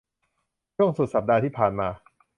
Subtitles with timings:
[0.75, 1.89] ช่วงสุดสัปดาห์ที่ผ่านมา